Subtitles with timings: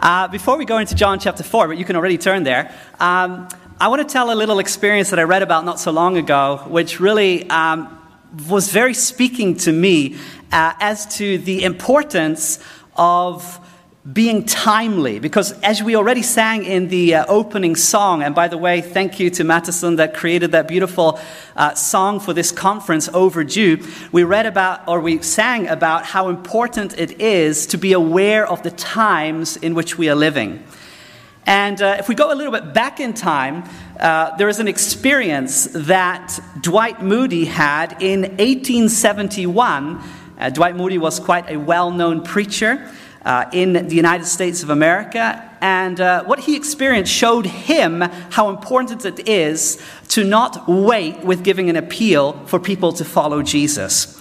[0.00, 3.46] Uh, before we go into John chapter 4, but you can already turn there, um,
[3.78, 6.64] I want to tell a little experience that I read about not so long ago,
[6.68, 7.98] which really um,
[8.48, 10.16] was very speaking to me
[10.52, 12.60] uh, as to the importance
[12.96, 13.60] of
[14.10, 18.56] being timely because as we already sang in the uh, opening song and by the
[18.56, 21.20] way thank you to Mattison that created that beautiful
[21.54, 23.86] uh, song for this conference overdue.
[24.10, 28.62] We read about or we sang about how important it is to be aware of
[28.62, 30.64] the times in which we are living.
[31.44, 33.64] And uh, if we go a little bit back in time
[33.98, 40.02] uh, there is an experience that dwight moody had in 1871
[40.38, 42.90] uh, dwight moody was quite a well-known preacher
[43.24, 45.46] uh, in the United States of America.
[45.60, 51.44] And uh, what he experienced showed him how important it is to not wait with
[51.44, 54.16] giving an appeal for people to follow Jesus.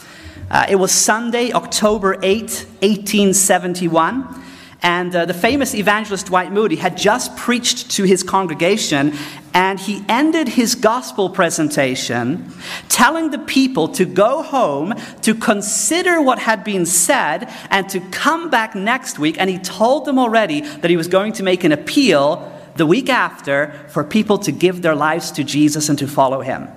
[0.52, 2.42] Uh, it was Sunday, October 8,
[2.82, 4.49] 1871.
[4.82, 9.14] And uh, the famous evangelist Dwight Moody had just preached to his congregation,
[9.54, 12.54] and he ended his gospel presentation
[12.88, 18.50] telling the people to go home, to consider what had been said, and to come
[18.50, 19.36] back next week.
[19.38, 23.10] And he told them already that he was going to make an appeal the week
[23.10, 26.70] after for people to give their lives to Jesus and to follow him.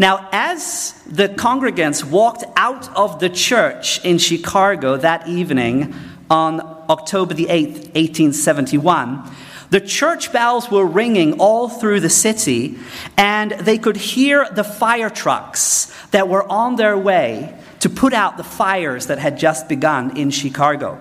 [0.00, 5.94] Now, as the congregants walked out of the church in Chicago that evening,
[6.30, 9.30] on October the 8th, 1871,
[9.70, 12.76] the church bells were ringing all through the city,
[13.16, 18.36] and they could hear the fire trucks that were on their way to put out
[18.36, 21.00] the fires that had just begun in Chicago.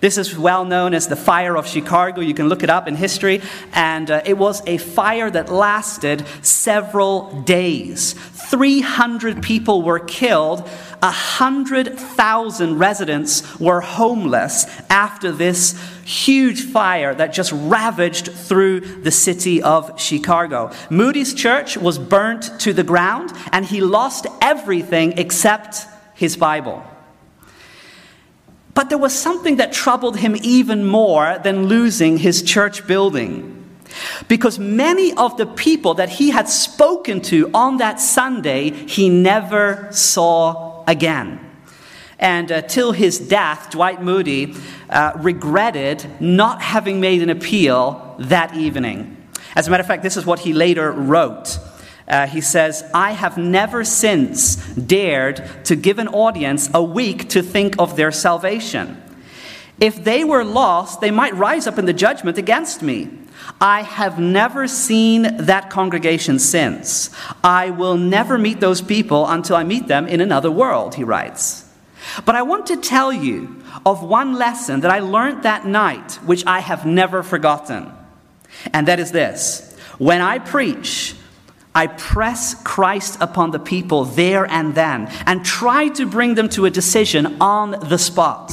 [0.00, 2.20] This is well known as the Fire of Chicago.
[2.20, 3.40] You can look it up in history.
[3.72, 8.12] And uh, it was a fire that lasted several days.
[8.12, 10.68] 300 people were killed.
[11.02, 20.00] 100,000 residents were homeless after this huge fire that just ravaged through the city of
[20.00, 20.72] Chicago.
[20.90, 26.82] Moody's church was burnt to the ground, and he lost everything except his Bible.
[28.74, 33.54] But there was something that troubled him even more than losing his church building.
[34.28, 39.88] Because many of the people that he had spoken to on that Sunday, he never
[39.92, 41.40] saw again.
[42.18, 44.54] And uh, till his death, Dwight Moody
[44.88, 49.16] uh, regretted not having made an appeal that evening.
[49.54, 51.58] As a matter of fact, this is what he later wrote.
[52.08, 57.42] Uh, he says, I have never since dared to give an audience a week to
[57.42, 59.02] think of their salvation.
[59.80, 63.10] If they were lost, they might rise up in the judgment against me.
[63.60, 67.10] I have never seen that congregation since.
[67.42, 71.64] I will never meet those people until I meet them in another world, he writes.
[72.24, 76.44] But I want to tell you of one lesson that I learned that night, which
[76.46, 77.92] I have never forgotten.
[78.72, 81.14] And that is this when I preach,
[81.74, 86.66] I press Christ upon the people there and then and try to bring them to
[86.66, 88.52] a decision on the spot.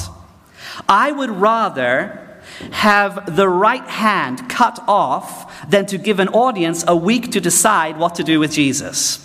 [0.87, 2.22] I would rather
[2.71, 7.97] have the right hand cut off than to give an audience a week to decide
[7.97, 9.19] what to do with Jesus.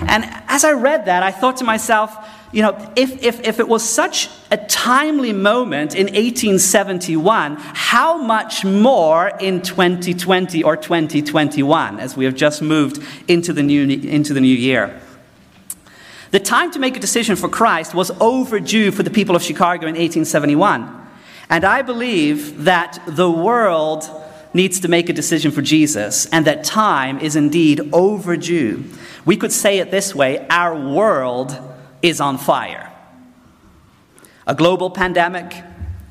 [0.00, 2.16] And as I read that, I thought to myself,
[2.52, 8.64] you know, if, if, if it was such a timely moment in 1871, how much
[8.64, 14.40] more in 2020 or 2021 as we have just moved into the new, into the
[14.40, 15.00] new year?
[16.30, 19.86] The time to make a decision for Christ was overdue for the people of Chicago
[19.86, 21.01] in 1871.
[21.48, 24.08] And I believe that the world
[24.54, 28.84] needs to make a decision for Jesus and that time is indeed overdue.
[29.24, 31.56] We could say it this way our world
[32.02, 32.90] is on fire.
[34.46, 35.62] A global pandemic,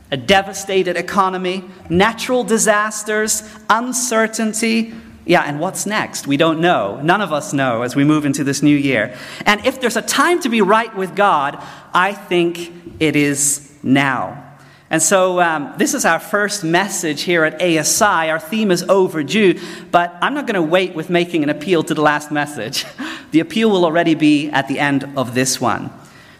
[0.09, 4.93] a devastated economy, natural disasters, uncertainty.
[5.25, 6.25] Yeah, and what's next?
[6.27, 6.99] We don't know.
[7.03, 9.15] None of us know as we move into this new year.
[9.45, 11.61] And if there's a time to be right with God,
[11.93, 14.50] I think it is now.
[14.91, 18.29] And so, um, this is our first message here at ASI.
[18.29, 19.57] Our theme is overdue,
[19.89, 22.85] but I'm not going to wait with making an appeal to the last message.
[23.31, 25.89] The appeal will already be at the end of this one.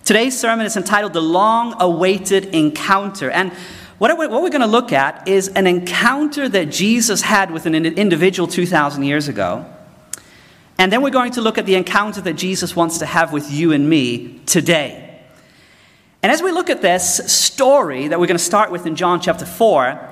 [0.03, 3.31] Today's sermon is entitled The Long Awaited Encounter.
[3.31, 3.53] And
[3.97, 8.45] what we're going to look at is an encounter that Jesus had with an individual
[8.45, 9.65] 2,000 years ago.
[10.77, 13.49] And then we're going to look at the encounter that Jesus wants to have with
[13.49, 15.00] you and me today.
[16.23, 19.19] And as we look at this story that we're going to start with in John
[19.21, 20.09] chapter 4,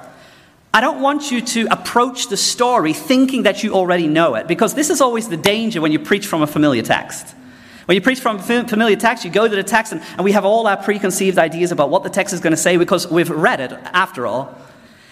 [0.74, 4.74] I don't want you to approach the story thinking that you already know it, because
[4.74, 7.36] this is always the danger when you preach from a familiar text.
[7.86, 10.32] When you preach from a familiar text, you go to the text, and, and we
[10.32, 13.30] have all our preconceived ideas about what the text is going to say because we've
[13.30, 14.56] read it, after all.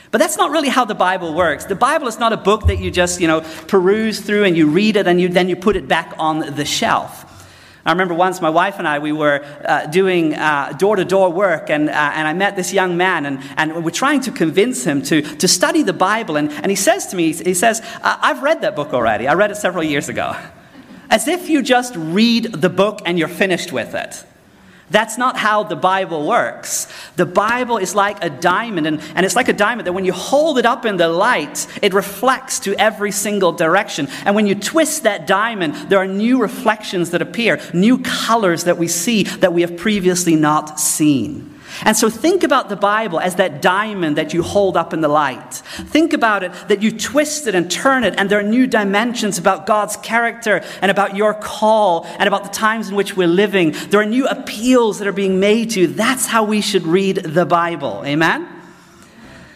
[0.10, 1.66] But that's not really how the Bible works.
[1.66, 4.68] The Bible is not a book that you just, you know, peruse through and you
[4.68, 7.27] read it and you, then you put it back on the shelf.
[7.88, 10.32] I remember once my wife and I, we were uh, doing
[10.78, 13.92] door to door work, and, uh, and I met this young man, and, and we're
[13.92, 16.36] trying to convince him to, to study the Bible.
[16.36, 19.26] And, and he says to me, he says, I've read that book already.
[19.30, 20.36] I read it several years ago.
[21.10, 24.26] As if you just read the book and you're finished with it.
[24.90, 26.88] That's not how the Bible works.
[27.18, 30.14] The Bible is like a diamond, and, and it's like a diamond that when you
[30.14, 34.08] hold it up in the light, it reflects to every single direction.
[34.24, 38.78] And when you twist that diamond, there are new reflections that appear, new colors that
[38.78, 41.57] we see that we have previously not seen.
[41.84, 45.08] And so think about the Bible as that diamond that you hold up in the
[45.08, 45.54] light.
[45.54, 49.38] Think about it that you twist it and turn it, and there are new dimensions
[49.38, 53.72] about God's character and about your call and about the times in which we're living.
[53.90, 55.88] There are new appeals that are being made to you.
[55.88, 58.04] That's how we should read the Bible.
[58.06, 58.48] Amen?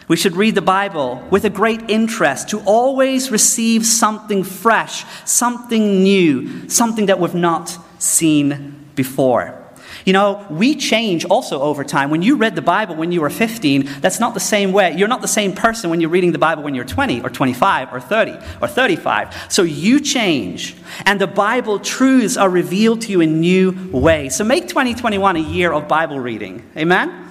[0.08, 6.02] We should read the Bible with a great interest to always receive something fresh, something
[6.02, 9.61] new, something that we've not seen before.
[10.04, 12.10] You know, we change also over time.
[12.10, 14.94] When you read the Bible when you were 15, that's not the same way.
[14.96, 17.92] You're not the same person when you're reading the Bible when you're 20 or 25
[17.92, 19.46] or 30 or 35.
[19.48, 20.76] So you change,
[21.06, 24.36] and the Bible truths are revealed to you in new ways.
[24.36, 26.68] So make 2021 a year of Bible reading.
[26.76, 27.22] Amen?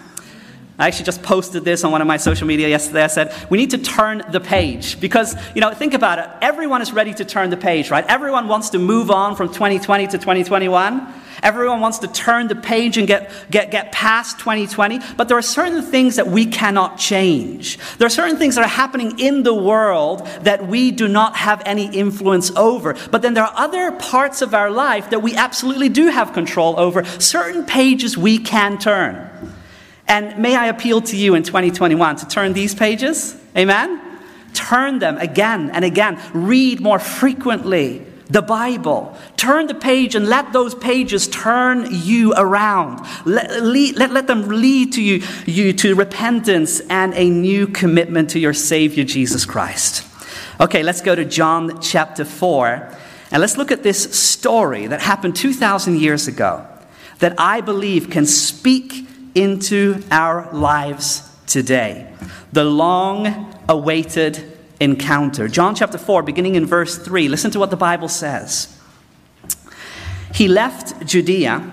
[0.79, 3.03] I actually just posted this on one of my social media yesterday.
[3.03, 4.99] I said, we need to turn the page.
[4.99, 6.27] Because, you know, think about it.
[6.41, 8.03] Everyone is ready to turn the page, right?
[8.07, 11.20] Everyone wants to move on from 2020 to 2021.
[11.43, 14.99] Everyone wants to turn the page and get, get, get past 2020.
[15.17, 17.79] But there are certain things that we cannot change.
[17.97, 21.63] There are certain things that are happening in the world that we do not have
[21.65, 22.95] any influence over.
[23.09, 26.79] But then there are other parts of our life that we absolutely do have control
[26.79, 27.03] over.
[27.05, 29.29] Certain pages we can turn.
[30.07, 33.35] And may I appeal to you in 2021 to turn these pages?
[33.57, 33.99] Amen?
[34.53, 36.21] Turn them again and again.
[36.33, 39.15] Read more frequently the Bible.
[39.35, 43.05] Turn the page and let those pages turn you around.
[43.25, 48.39] Let, let, let them lead to you, you to repentance and a new commitment to
[48.39, 50.07] your Savior, Jesus Christ.
[50.61, 52.97] Okay, let's go to John chapter 4.
[53.31, 56.65] And let's look at this story that happened 2,000 years ago
[57.19, 62.11] that I believe can speak into our lives today.
[62.53, 64.50] The long awaited
[64.81, 65.47] encounter.
[65.47, 68.77] John chapter 4, beginning in verse 3, listen to what the Bible says.
[70.33, 71.71] He left Judea,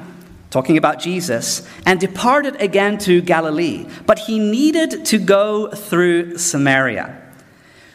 [0.50, 7.24] talking about Jesus, and departed again to Galilee, but he needed to go through Samaria.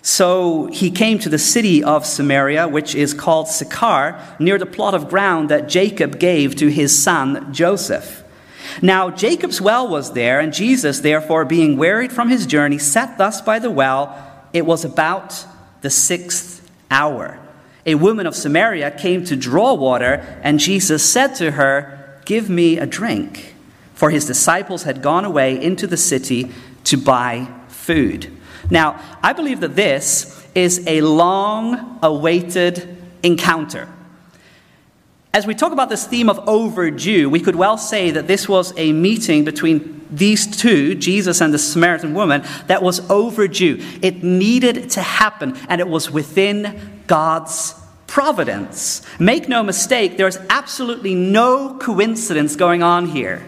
[0.01, 4.93] So he came to the city of Samaria, which is called Sychar, near the plot
[4.93, 8.23] of ground that Jacob gave to his son Joseph.
[8.81, 13.41] Now Jacob's well was there, and Jesus, therefore, being wearied from his journey, sat thus
[13.41, 14.32] by the well.
[14.53, 15.45] It was about
[15.81, 17.39] the sixth hour.
[17.85, 22.77] A woman of Samaria came to draw water, and Jesus said to her, Give me
[22.77, 23.55] a drink.
[23.93, 26.51] For his disciples had gone away into the city
[26.85, 28.31] to buy food.
[28.69, 33.89] Now, I believe that this is a long awaited encounter.
[35.33, 38.73] As we talk about this theme of overdue, we could well say that this was
[38.77, 43.79] a meeting between these two, Jesus and the Samaritan woman, that was overdue.
[44.01, 47.75] It needed to happen, and it was within God's
[48.07, 49.01] providence.
[49.19, 53.43] Make no mistake, there's absolutely no coincidence going on here.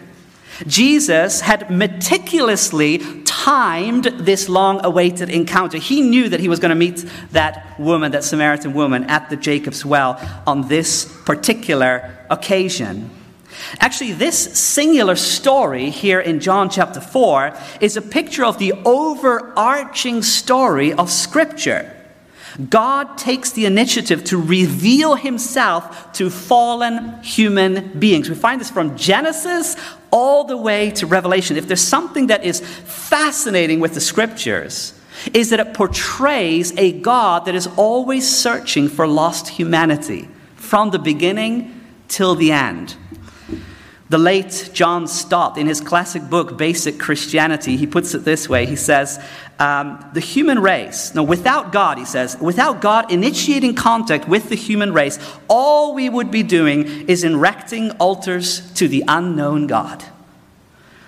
[0.65, 5.77] Jesus had meticulously timed this long awaited encounter.
[5.77, 9.35] He knew that he was going to meet that woman, that Samaritan woman, at the
[9.35, 13.09] Jacob's well on this particular occasion.
[13.79, 20.23] Actually, this singular story here in John chapter 4 is a picture of the overarching
[20.23, 21.91] story of Scripture.
[22.69, 28.29] God takes the initiative to reveal himself to fallen human beings.
[28.29, 29.75] We find this from Genesis
[30.09, 31.57] all the way to Revelation.
[31.57, 34.93] If there's something that is fascinating with the scriptures,
[35.33, 40.99] is that it portrays a God that is always searching for lost humanity from the
[40.99, 42.95] beginning till the end.
[44.07, 48.67] The late John Stott, in his classic book, Basic Christianity, he puts it this way.
[48.67, 49.19] He says,
[49.57, 54.55] um, The human race, no, without God, he says, without God initiating contact with the
[54.55, 60.03] human race, all we would be doing is erecting altars to the unknown God.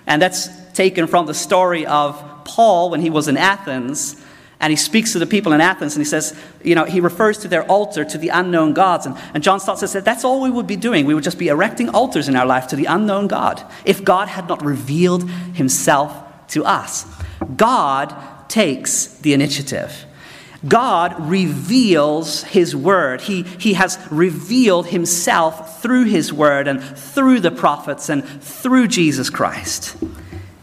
[0.08, 4.16] And that's taken from the story of Paul when he was in Athens
[4.60, 7.38] And he speaks to the people in Athens and he says, you know, he refers
[7.40, 9.06] to their altar to the unknown gods.
[9.06, 11.06] And, and John Stott says that that's all we would be doing.
[11.06, 14.28] We would just be erecting altars in our life to the unknown God if God
[14.28, 16.12] had not revealed himself
[16.50, 17.06] to us.
[17.56, 18.16] God
[18.50, 20.06] takes the initiative.
[20.68, 23.22] God reveals His Word.
[23.22, 29.30] He, he has revealed Himself through His Word and through the prophets and through Jesus
[29.30, 29.96] Christ.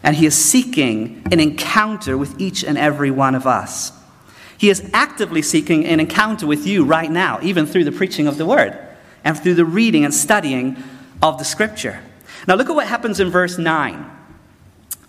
[0.05, 3.91] And He is seeking an encounter with each and every one of us.
[4.57, 8.37] He is actively seeking an encounter with you right now, even through the preaching of
[8.37, 8.77] the Word
[9.23, 10.77] and through the reading and studying
[11.21, 11.99] of the Scripture.
[12.47, 14.11] Now, look at what happens in verse 9.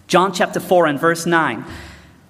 [0.06, 1.64] John chapter 4 and verse 9.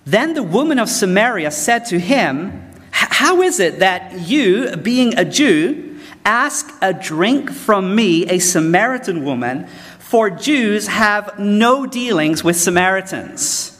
[0.05, 5.25] Then the woman of Samaria said to him, How is it that you, being a
[5.25, 9.69] Jew, ask a drink from me, a Samaritan woman?
[10.07, 13.77] For Jews have no dealings with Samaritans.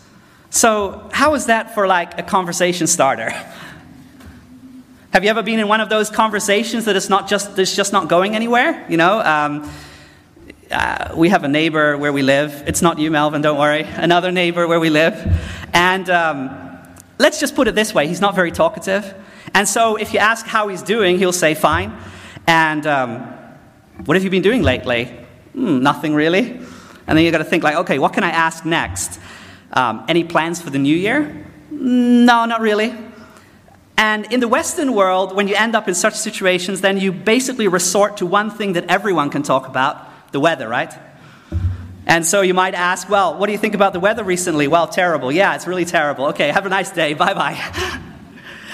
[0.51, 3.31] So, how is that for like a conversation starter?
[5.13, 7.93] Have you ever been in one of those conversations that is not just, it's just
[7.93, 8.85] not going anywhere?
[8.89, 9.71] You know, um,
[10.69, 12.65] uh, we have a neighbor where we live.
[12.67, 13.85] It's not you, Melvin, don't worry.
[13.85, 15.15] Another neighbor where we live.
[15.73, 16.51] And um,
[17.21, 19.15] let's just put it this way he's not very talkative.
[19.55, 21.97] And so if you ask how he's doing, he'll say, fine.
[22.49, 23.21] And um,
[24.07, 25.26] what have you been doing lately?
[25.57, 26.51] Hmm, nothing really.
[27.07, 29.19] And then you've got to think, like, okay, what can I ask next?
[29.73, 31.47] Um, any plans for the new year?
[31.71, 32.95] No, not really.
[33.97, 37.69] And in the Western world, when you end up in such situations, then you basically
[37.69, 40.93] resort to one thing that everyone can talk about the weather, right?
[42.07, 44.69] And so you might ask, well, what do you think about the weather recently?
[44.69, 45.33] Well, terrible.
[45.33, 46.27] Yeah, it's really terrible.
[46.27, 47.15] Okay, have a nice day.
[47.15, 48.03] Bye bye.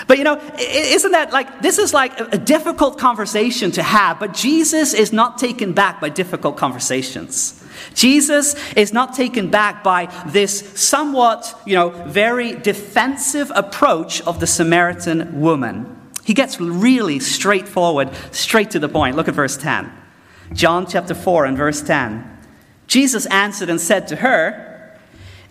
[0.06, 4.34] But you know, isn't that like, this is like a difficult conversation to have, but
[4.34, 7.62] Jesus is not taken back by difficult conversations.
[7.94, 14.46] Jesus is not taken back by this somewhat, you know, very defensive approach of the
[14.46, 15.98] Samaritan woman.
[16.24, 19.16] He gets really straightforward, straight to the point.
[19.16, 19.90] Look at verse 10.
[20.52, 22.28] John chapter 4 and verse 10.
[22.86, 24.98] Jesus answered and said to her,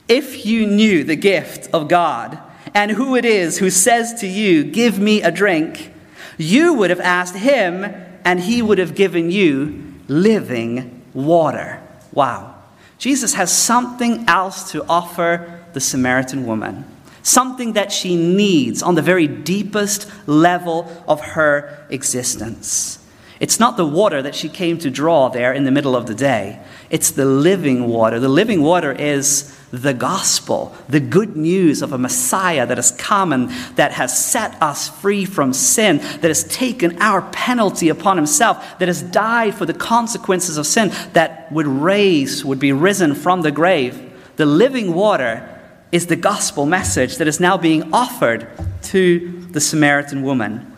[0.08, 2.38] If you knew the gift of God
[2.74, 5.94] and who it is who says to you, Give me a drink,
[6.38, 7.84] you would have asked him,
[8.24, 11.82] and he would have given you living water.
[12.14, 12.56] Wow.
[12.98, 16.86] Jesus has something else to offer the Samaritan woman,
[17.24, 23.01] something that she needs on the very deepest level of her existence.
[23.42, 26.14] It's not the water that she came to draw there in the middle of the
[26.14, 26.60] day.
[26.92, 28.20] It's the living water.
[28.20, 33.34] The living water is the gospel, the good news of a Messiah that has come
[33.34, 38.78] and that has set us free from sin, that has taken our penalty upon himself,
[38.78, 43.42] that has died for the consequences of sin, that would raise, would be risen from
[43.42, 44.14] the grave.
[44.36, 45.48] The living water
[45.92, 48.48] is the gospel message that is now being offered
[48.84, 50.78] to the Samaritan woman.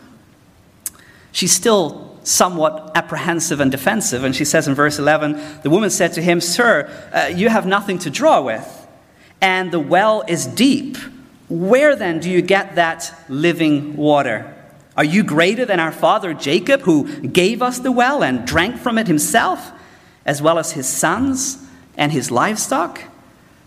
[1.30, 4.24] She's still somewhat apprehensive and defensive.
[4.24, 7.66] And she says in verse 11, The woman said to him, Sir, uh, you have
[7.66, 8.86] nothing to draw with,
[9.40, 10.96] and the well is deep.
[11.48, 14.50] Where then do you get that living water?
[14.96, 18.96] Are you greater than our father Jacob, who gave us the well and drank from
[18.98, 19.72] it himself,
[20.24, 21.58] as well as his sons
[21.96, 23.00] and his livestock?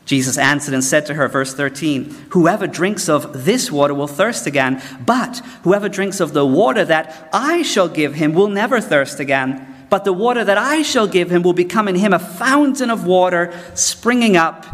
[0.07, 4.47] Jesus answered and said to her, verse 13, Whoever drinks of this water will thirst
[4.47, 9.19] again, but whoever drinks of the water that I shall give him will never thirst
[9.19, 9.85] again.
[9.89, 13.05] But the water that I shall give him will become in him a fountain of
[13.05, 14.65] water springing up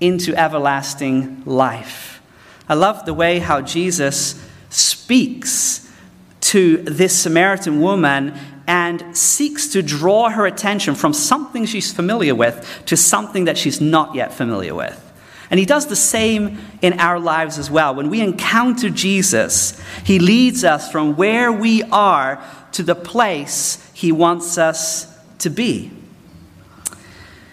[0.00, 2.20] into everlasting life.
[2.68, 5.88] I love the way how Jesus speaks
[6.40, 8.36] to this Samaritan woman
[8.70, 13.80] and seeks to draw her attention from something she's familiar with to something that she's
[13.80, 14.96] not yet familiar with.
[15.50, 17.96] And he does the same in our lives as well.
[17.96, 24.12] When we encounter Jesus, he leads us from where we are to the place he
[24.12, 25.90] wants us to be.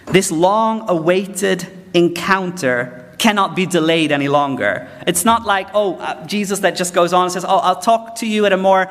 [0.06, 4.88] This long awaited encounter cannot be delayed any longer.
[5.08, 8.18] It's not like, oh, uh, Jesus that just goes on and says, oh, I'll talk
[8.18, 8.88] to you at a more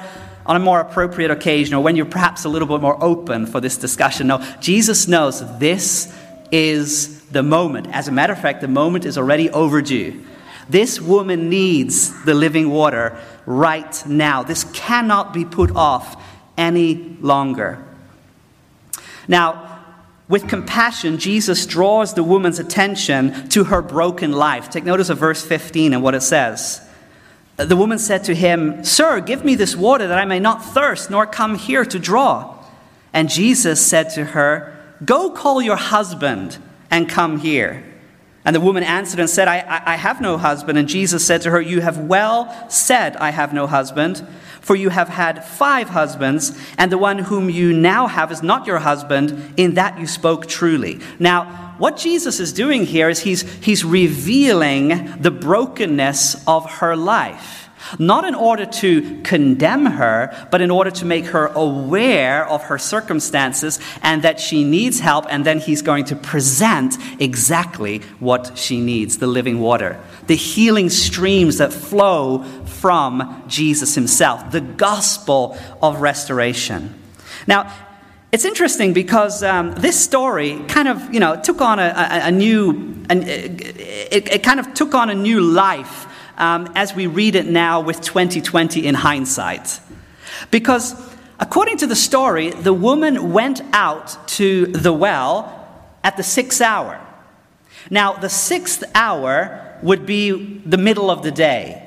[0.47, 3.61] on a more appropriate occasion or when you're perhaps a little bit more open for
[3.61, 4.29] this discussion.
[4.29, 6.12] No, Jesus knows this
[6.50, 7.88] is the moment.
[7.88, 10.25] As a matter of fact, the moment is already overdue.
[10.69, 14.43] This woman needs the living water right now.
[14.43, 16.23] This cannot be put off
[16.57, 17.85] any longer.
[19.29, 19.83] Now,
[20.29, 24.71] with compassion, Jesus draws the woman's attention to her broken life.
[24.71, 26.86] Take notice of verse 15 and what it says.
[27.57, 31.11] The woman said to him, Sir, give me this water that I may not thirst,
[31.11, 32.55] nor come here to draw.
[33.13, 36.59] And Jesus said to her, Go call your husband
[36.91, 37.83] and come here.
[38.45, 40.79] And the woman answered and said, I, I, have no husband.
[40.79, 44.25] And Jesus said to her, You have well said, I have no husband,
[44.61, 48.67] for you have had five husbands, and the one whom you now have is not
[48.67, 49.55] your husband.
[49.57, 51.01] In that you spoke truly.
[51.19, 57.66] Now, what Jesus is doing here is he's, he's revealing the brokenness of her life
[57.99, 62.78] not in order to condemn her, but in order to make her aware of her
[62.78, 68.80] circumstances and that she needs help, and then he's going to present exactly what she
[68.80, 76.00] needs the living water, the healing streams that flow from Jesus himself, the gospel of
[76.00, 76.95] restoration.
[77.47, 77.73] Now,
[78.33, 82.30] it's interesting because um, this story kind of, you know, took on a, a, a
[82.30, 82.71] new,
[83.09, 86.06] an, it, it kind of took on a new life
[86.37, 89.80] um, as we read it now with 2020 in hindsight.
[90.50, 90.95] Because
[91.38, 95.52] according to the story, the woman went out to the well
[96.02, 97.00] at the sixth hour.
[97.90, 101.83] Now, the sixth hour would be the middle of the day.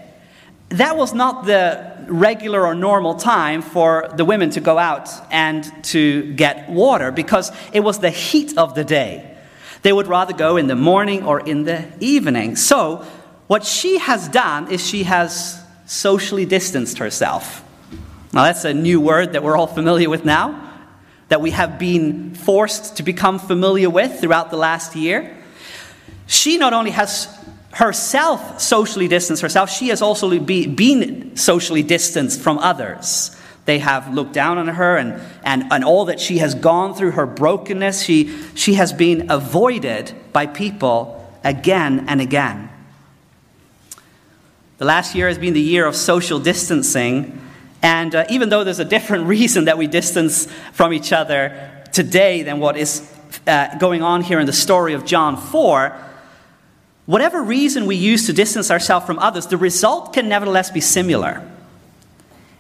[0.69, 5.72] That was not the regular or normal time for the women to go out and
[5.86, 9.38] to get water because it was the heat of the day.
[9.82, 12.56] They would rather go in the morning or in the evening.
[12.56, 13.06] So
[13.48, 17.63] what she has done is she has socially distanced herself.
[18.32, 20.72] Now, that's a new word that we're all familiar with now,
[21.30, 25.36] that we have been forced to become familiar with throughout the last year.
[26.28, 27.28] She not only has
[27.72, 33.36] herself socially distanced herself, she has also be, been socially distanced from others.
[33.66, 37.12] They have looked down on her and, and, and all that she has gone through,
[37.12, 42.70] her brokenness, she, she has been avoided by people again and again.
[44.80, 47.40] The last year has been the year of social distancing.
[47.82, 52.44] And uh, even though there's a different reason that we distance from each other today
[52.44, 53.14] than what is
[53.46, 56.09] uh, going on here in the story of John 4,
[57.10, 61.42] whatever reason we use to distance ourselves from others, the result can nevertheless be similar.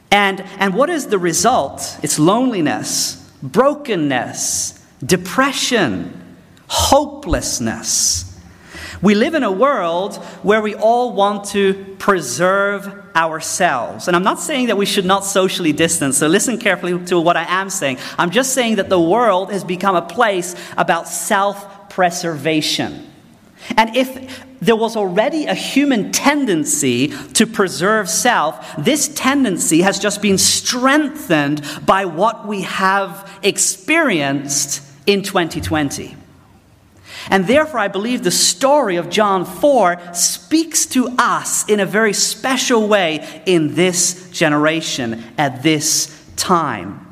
[0.09, 1.99] And, and what is the result?
[2.01, 6.35] It's loneliness, brokenness, depression,
[6.67, 8.25] hopelessness.
[9.03, 14.07] We live in a world where we all want to preserve ourselves.
[14.07, 17.37] And I'm not saying that we should not socially distance, so listen carefully to what
[17.37, 17.99] I am saying.
[18.17, 23.08] I'm just saying that the world has become a place about self preservation.
[23.77, 30.21] And if there was already a human tendency to preserve self, this tendency has just
[30.21, 36.15] been strengthened by what we have experienced in 2020.
[37.29, 42.13] And therefore, I believe the story of John 4 speaks to us in a very
[42.13, 47.08] special way in this generation at this time.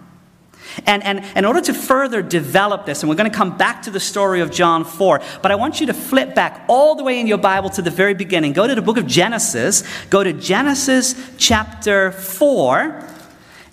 [0.88, 3.92] And, and, in order to further develop this, and we're going to come back to
[3.92, 7.20] the story of John 4, but I want you to flip back all the way
[7.20, 8.54] in your Bible to the very beginning.
[8.54, 13.06] Go to the book of Genesis, go to Genesis chapter 4,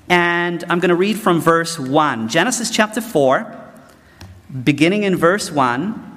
[0.09, 2.29] and I'm going to read from verse 1.
[2.29, 3.73] Genesis chapter 4,
[4.65, 6.14] beginning in verse 1.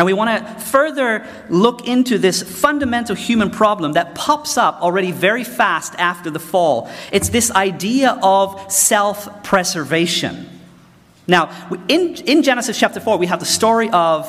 [0.00, 5.12] And we want to further look into this fundamental human problem that pops up already
[5.12, 6.90] very fast after the fall.
[7.12, 10.48] It's this idea of self preservation.
[11.26, 11.50] Now,
[11.86, 14.26] in, in Genesis chapter 4, we have the story of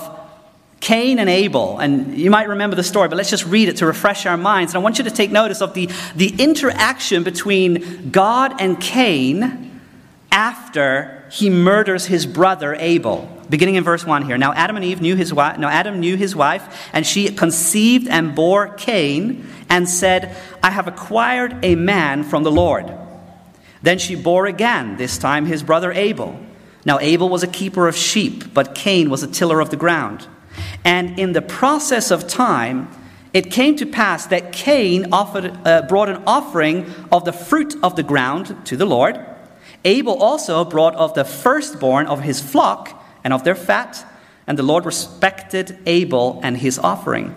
[0.81, 1.79] Cain and Abel.
[1.79, 4.73] And you might remember the story, but let's just read it to refresh our minds.
[4.73, 9.79] And I want you to take notice of the, the interaction between God and Cain
[10.33, 13.40] after he murders his brother Abel.
[13.51, 14.37] Beginning in verse 1 here.
[14.37, 18.07] Now Adam and Eve knew his wife, now Adam knew his wife, and she conceived
[18.07, 22.89] and bore Cain and said, I have acquired a man from the Lord.
[23.81, 26.39] Then she bore again, this time his brother Abel.
[26.85, 30.27] Now Abel was a keeper of sheep, but Cain was a tiller of the ground.
[30.85, 32.87] And in the process of time,
[33.33, 37.97] it came to pass that Cain offered, uh, brought an offering of the fruit of
[37.97, 39.19] the ground to the Lord.
[39.83, 44.05] Abel also brought of the firstborn of his flock and of their fat,
[44.47, 47.35] and the Lord respected Abel and his offering.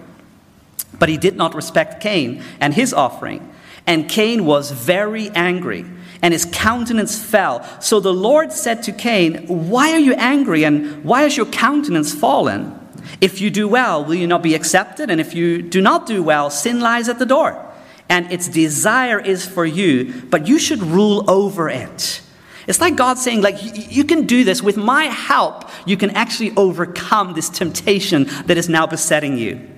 [0.98, 3.50] But he did not respect Cain and his offering.
[3.86, 5.84] And Cain was very angry,
[6.22, 7.62] and his countenance fell.
[7.80, 12.14] So the Lord said to Cain, Why are you angry, and why has your countenance
[12.14, 12.80] fallen?
[13.20, 15.10] If you do well, will you not be accepted?
[15.10, 17.60] And if you do not do well, sin lies at the door.
[18.08, 22.22] And its desire is for you, but you should rule over it.
[22.66, 24.62] It's like God saying, like, you can do this.
[24.62, 29.68] With my help, you can actually overcome this temptation that is now besetting you.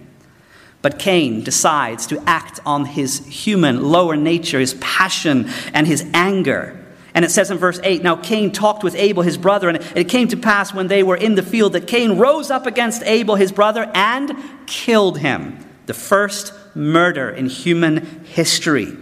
[0.82, 6.80] But Cain decides to act on his human lower nature, his passion, and his anger.
[7.12, 10.08] And it says in verse 8 Now Cain talked with Abel, his brother, and it
[10.08, 13.34] came to pass when they were in the field that Cain rose up against Abel,
[13.34, 15.58] his brother, and killed him.
[15.86, 18.96] The first murder in human history.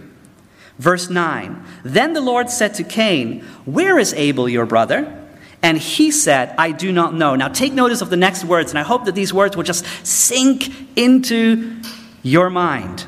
[0.77, 5.21] Verse 9 Then the Lord said to Cain, Where is Abel, your brother?
[5.61, 7.35] And he said, I do not know.
[7.35, 9.85] Now take notice of the next words, and I hope that these words will just
[10.05, 11.81] sink into
[12.21, 13.05] your mind.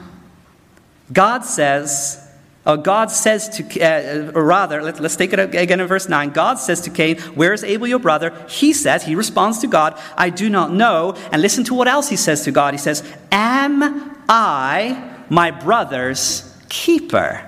[1.12, 2.24] God says,
[2.66, 6.32] uh, God says to, uh, or rather, let, us take it again in verse 9.
[6.32, 8.34] God says to Cain, Where is Abel your brother?
[8.50, 11.14] He says, he responds to God, I do not know.
[11.32, 12.74] And listen to what else he says to God.
[12.74, 17.47] He says, Am I my brother's keeper?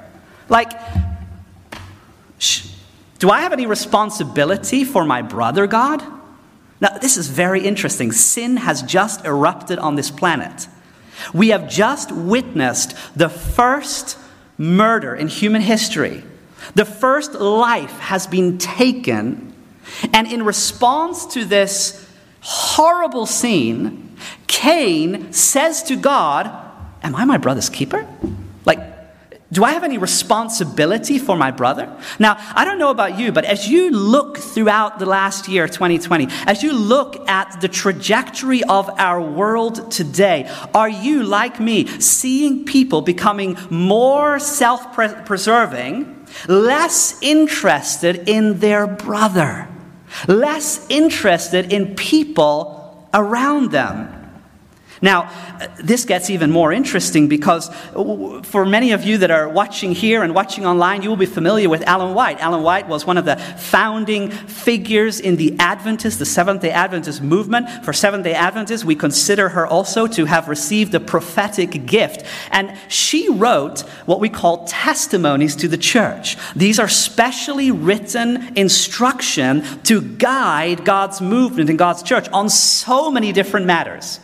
[0.50, 0.72] Like,
[2.38, 2.68] shh,
[3.20, 6.04] do I have any responsibility for my brother, God?
[6.82, 8.12] Now, this is very interesting.
[8.12, 10.68] Sin has just erupted on this planet.
[11.34, 14.18] We have just witnessed the first
[14.58, 16.24] murder in human history.
[16.76, 19.54] The first life has been taken,
[20.14, 22.08] and in response to this
[22.42, 26.50] horrible scene, Cain says to God,
[27.02, 28.06] Am I my brother's keeper?
[28.66, 28.80] Like,
[29.52, 31.92] do I have any responsibility for my brother?
[32.20, 36.28] Now, I don't know about you, but as you look throughout the last year, 2020,
[36.46, 42.64] as you look at the trajectory of our world today, are you, like me, seeing
[42.64, 49.68] people becoming more self preserving, less interested in their brother,
[50.28, 54.19] less interested in people around them?
[55.02, 55.32] Now,
[55.82, 57.70] this gets even more interesting because
[58.44, 61.70] for many of you that are watching here and watching online, you will be familiar
[61.70, 62.42] with Ellen White.
[62.42, 67.22] Ellen White was one of the founding figures in the Adventist, the Seventh day Adventist
[67.22, 67.70] movement.
[67.86, 72.26] For Seventh day Adventists, we consider her also to have received the prophetic gift.
[72.52, 76.38] And she wrote what we call testimonies to the church.
[76.56, 83.32] These are specially written instruction to guide God's movement in God's church on so many
[83.32, 84.20] different matters.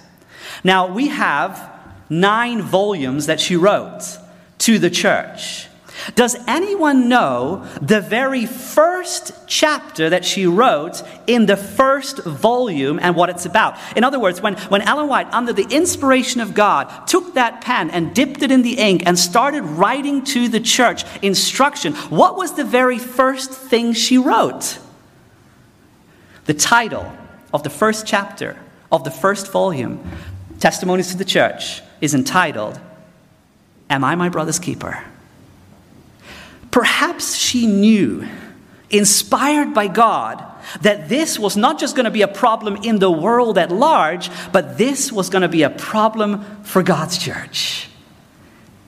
[0.65, 1.71] Now, we have
[2.10, 4.01] nine volumes that she wrote
[4.58, 5.67] to the church.
[6.15, 13.15] Does anyone know the very first chapter that she wrote in the first volume and
[13.15, 13.78] what it's about?
[13.95, 17.91] In other words, when, when Ellen White, under the inspiration of God, took that pen
[17.91, 22.56] and dipped it in the ink and started writing to the church instruction, what was
[22.56, 24.80] the very first thing she wrote?
[26.45, 27.13] The title
[27.54, 28.58] of the first chapter
[28.91, 30.04] of the first volume
[30.65, 32.80] Testimonies to the Church is entitled,
[33.88, 35.04] Am I my brother's keeper?
[36.71, 38.28] Perhaps she knew,
[38.89, 40.43] inspired by God,
[40.82, 44.32] that this was not just going to be a problem in the world at large,
[44.51, 47.88] but this was going to be a problem for God's church.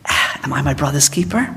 [0.41, 1.55] Am I my brother's keeper?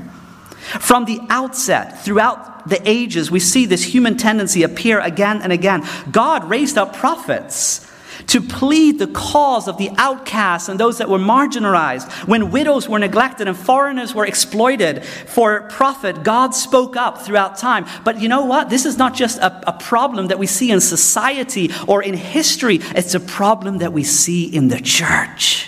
[0.79, 5.83] From the outset, throughout the ages, we see this human tendency appear again and again.
[6.11, 7.87] God raised up prophets
[8.31, 12.09] to plead the cause of the outcasts and those that were marginalized.
[12.29, 17.85] When widows were neglected and foreigners were exploited for profit, God spoke up throughout time.
[18.05, 18.69] But you know what?
[18.69, 22.79] This is not just a, a problem that we see in society or in history,
[22.95, 25.67] it's a problem that we see in the church.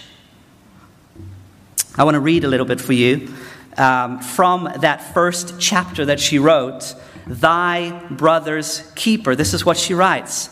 [1.97, 3.27] I want to read a little bit for you
[3.75, 6.95] um, from that first chapter that she wrote,
[7.27, 9.35] Thy Brother's Keeper.
[9.35, 10.49] This is what she writes.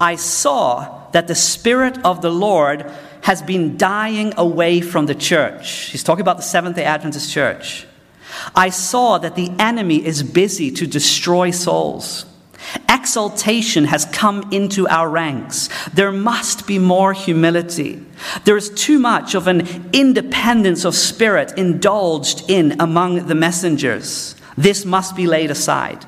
[0.00, 2.90] I saw that the Spirit of the Lord
[3.22, 5.90] has been dying away from the church.
[5.90, 7.86] He's talking about the Seventh day Adventist church.
[8.54, 12.26] I saw that the enemy is busy to destroy souls.
[12.88, 15.68] Exaltation has come into our ranks.
[15.94, 18.04] There must be more humility.
[18.44, 24.36] There is too much of an independence of spirit indulged in among the messengers.
[24.56, 26.04] This must be laid aside.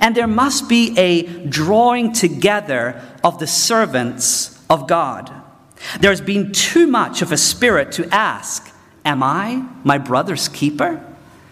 [0.00, 5.32] And there must be a drawing together of the servants of God.
[6.00, 8.72] There's been too much of a spirit to ask,
[9.04, 11.04] Am I my brother's keeper?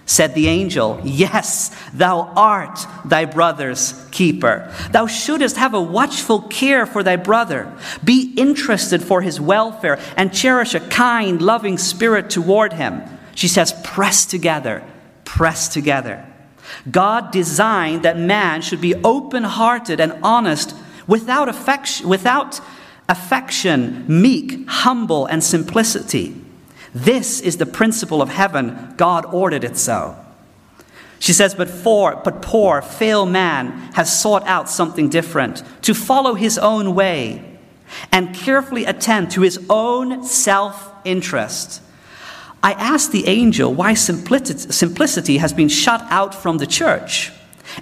[0.04, 4.72] Said the angel, Yes, thou art thy brother's keeper.
[4.90, 7.72] Thou shouldest have a watchful care for thy brother,
[8.04, 13.02] be interested for his welfare, and cherish a kind, loving spirit toward him.
[13.34, 14.82] She says, Press together,
[15.24, 16.27] press together.
[16.90, 20.74] God designed that man should be open hearted and honest
[21.06, 22.60] without affection, without
[23.08, 26.34] affection, meek, humble, and simplicity.
[26.94, 28.94] This is the principle of heaven.
[28.96, 30.16] God ordered it so.
[31.18, 36.34] She says, but, for, but poor, fail man has sought out something different to follow
[36.34, 37.58] his own way
[38.12, 41.82] and carefully attend to his own self interest
[42.62, 47.32] I asked the angel why simplicity has been shut out from the church.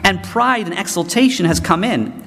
[0.03, 2.25] and pride and exaltation has come in.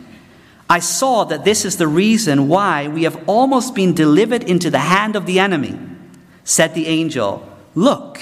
[0.70, 4.80] I saw that this is the reason why we have almost been delivered into the
[4.80, 5.78] hand of the enemy.
[6.44, 8.20] Said the angel, Look,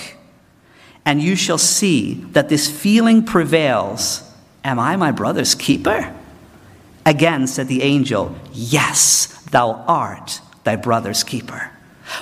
[1.05, 4.23] and you shall see that this feeling prevails.
[4.63, 6.13] Am I my brother's keeper?
[7.05, 11.71] Again said the angel, Yes, thou art thy brother's keeper.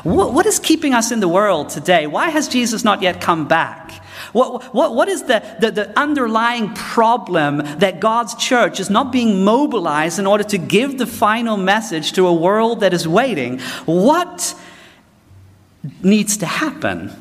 [0.04, 2.08] What, what is keeping us in the world today?
[2.08, 3.92] Why has Jesus not yet come back?
[4.34, 9.44] What, what, what is the, the, the underlying problem that God's church is not being
[9.44, 13.60] mobilized in order to give the final message to a world that is waiting?
[13.86, 14.56] What
[16.02, 17.12] needs to happen?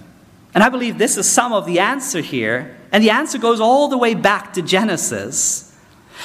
[0.54, 2.76] And I believe this is some of the answer here.
[2.92, 5.72] And the answer goes all the way back to Genesis.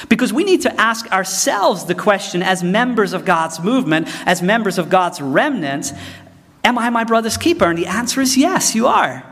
[0.08, 4.78] Because we need to ask ourselves the question as members of God's movement, as members
[4.78, 5.92] of God's remnant
[6.62, 7.64] Am I my brother's keeper?
[7.64, 9.24] And the answer is yes, you are.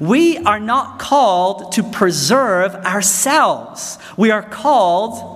[0.00, 5.34] We are not called to preserve ourselves, we are called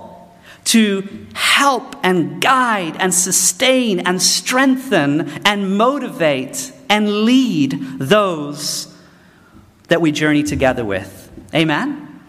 [0.63, 8.95] to help and guide and sustain and strengthen and motivate and lead those
[9.87, 11.31] that we journey together with.
[11.53, 12.19] Amen?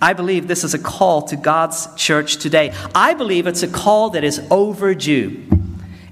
[0.00, 2.74] I believe this is a call to God's church today.
[2.94, 5.53] I believe it's a call that is overdue.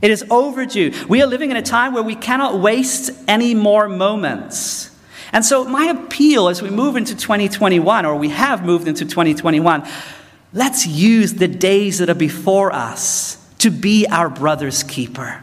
[0.03, 0.93] It is overdue.
[1.09, 4.91] We are living in a time where we cannot waste any more moments.
[5.33, 9.87] And so, my appeal as we move into 2021, or we have moved into 2021,
[10.53, 15.41] let's use the days that are before us to be our brother's keeper.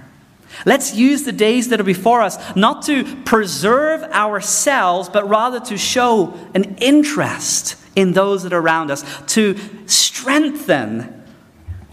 [0.65, 5.77] Let's use the days that are before us not to preserve ourselves, but rather to
[5.77, 11.23] show an interest in those that are around us, to strengthen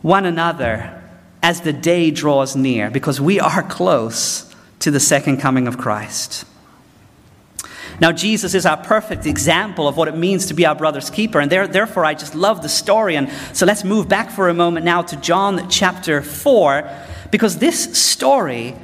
[0.02, 0.95] one another
[1.46, 6.44] as the day draws near, because we are close to the second coming of Christ.
[8.00, 11.38] Now, Jesus is our perfect example of what it means to be our brother's keeper,
[11.38, 13.14] and there, therefore I just love the story.
[13.14, 16.90] And so let's move back for a moment now to John chapter 4
[17.30, 18.74] because this story,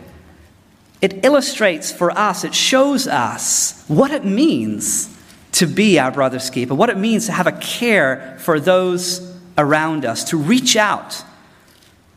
[1.00, 5.12] it illustrates for us, it shows us what it means
[5.50, 10.04] to be our brother's keeper, what it means to have a care for those around
[10.04, 11.24] us, to reach out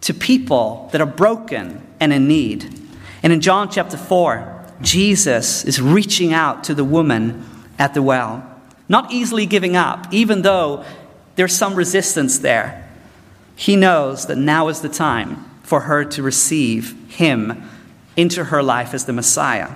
[0.06, 2.64] to people that are broken and in need.
[3.24, 7.44] And in John chapter 4, Jesus is reaching out to the woman
[7.80, 8.48] at the well,
[8.88, 10.86] not easily giving up, even though
[11.36, 12.88] there's some resistance there.
[13.56, 17.68] He knows that now is the time for her to receive him
[18.16, 19.72] into her life as the Messiah.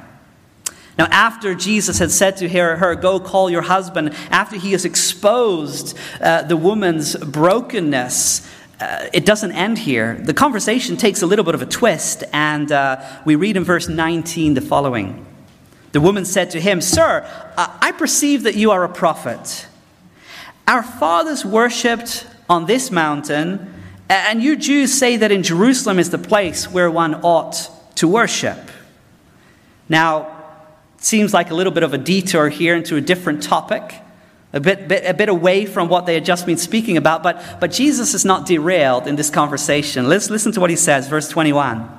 [1.00, 4.86] Now, after Jesus had said to her, her Go call your husband, after he has
[4.86, 8.48] exposed uh, the woman's brokenness,
[8.80, 10.16] uh, it doesn't end here.
[10.16, 13.90] The conversation takes a little bit of a twist, and uh, we read in verse
[13.90, 15.26] 19 the following
[15.92, 17.26] The woman said to him, Sir,
[17.58, 19.68] I perceive that you are a prophet.
[20.68, 23.76] Our fathers worshipped on this mountain
[24.10, 28.58] and you Jews say that in Jerusalem is the place where one ought to worship.
[29.88, 30.36] Now,
[30.98, 33.94] it seems like a little bit of a detour here into a different topic,
[34.52, 37.60] a bit, bit, a bit away from what they had just been speaking about, but,
[37.60, 40.08] but Jesus is not derailed in this conversation.
[40.10, 41.98] Let's listen to what he says, verse 21.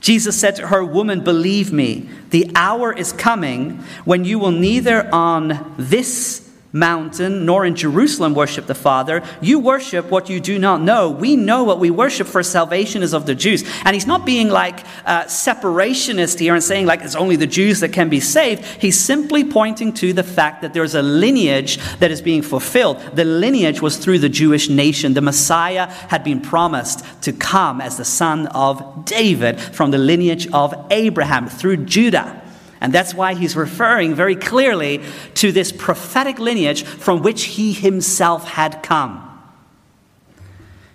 [0.00, 5.08] Jesus said to her, Woman, believe me, the hour is coming when you will neither
[5.14, 6.41] on this
[6.72, 9.22] mountain, nor in Jerusalem worship the Father.
[9.40, 11.10] You worship what you do not know.
[11.10, 13.64] We know what we worship, for salvation is of the Jews.
[13.84, 17.80] And he's not being like uh, separationist here and saying like it's only the Jews
[17.80, 18.64] that can be saved.
[18.64, 23.00] He's simply pointing to the fact that there's a lineage that is being fulfilled.
[23.14, 25.14] The lineage was through the Jewish nation.
[25.14, 30.48] The Messiah had been promised to come as the son of David from the lineage
[30.52, 32.41] of Abraham through Judah.
[32.82, 35.00] And that's why he's referring very clearly
[35.34, 39.28] to this prophetic lineage from which he himself had come.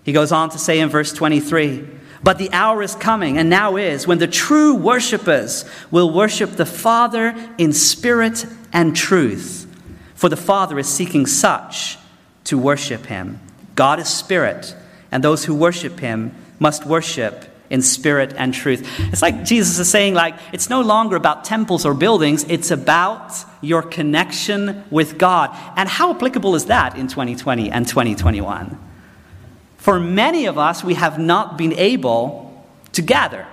[0.02, 1.88] He goes on to say in verse 23
[2.22, 6.66] But the hour is coming, and now is, when the true worshippers will worship the
[6.66, 9.66] Father in spirit and truth.
[10.14, 11.96] For the Father is seeking such
[12.44, 13.40] to worship him.
[13.74, 14.76] God is spirit,
[15.10, 18.88] and those who worship him must worship in spirit and truth.
[19.12, 23.32] It's like Jesus is saying like it's no longer about temples or buildings, it's about
[23.60, 25.50] your connection with God.
[25.76, 28.78] And how applicable is that in 2020 and 2021?
[29.76, 33.46] For many of us we have not been able to gather.